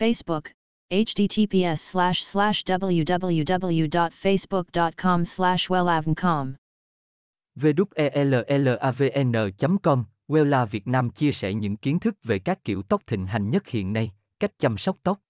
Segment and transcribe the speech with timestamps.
[0.00, 0.44] Facebook,
[0.90, 5.70] https slash slash www.facebook.com slash.
[7.56, 13.50] WELLAVN.com Wella Việt Nam chia sẻ những kiến thức về các kiểu tóc thịnh hành
[13.50, 15.20] nhất hiện nay, cách chăm sóc tóc.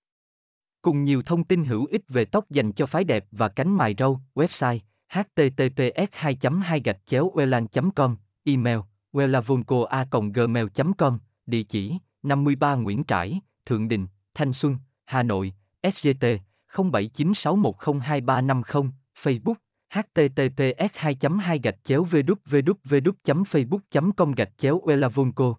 [0.83, 3.95] Cùng nhiều thông tin hữu ích về tóc dành cho phái đẹp và cánh mài
[3.99, 4.79] râu, website
[5.09, 8.79] https 2 2 gạch chéo wellan.com, email
[9.13, 10.67] wellavonco gmail
[10.99, 14.07] com địa chỉ 53 Nguyễn Trãi, Thượng Đình,
[14.41, 15.53] Thanh Xuân, Hà Nội,
[15.83, 16.39] SGT
[16.73, 18.91] 0796102350,
[19.23, 19.57] Facebook
[19.91, 25.55] https 2 2 gạch chéo www.facebook.com gạch chéo welavunco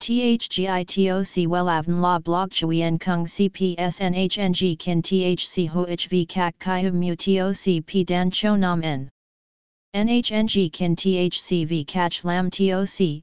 [0.00, 8.04] THGITOC Wellavn La Blog Chuyen Kung CPSNHNG Kin THC HOHV Kak Kai Mu TOC P
[8.04, 9.08] Dan Cho Nam N.
[9.94, 13.22] NHNG Kin THCV Catch Lam TOC